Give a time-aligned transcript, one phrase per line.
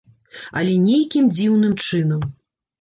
[0.61, 2.29] Але нейкім дзіўным чынам.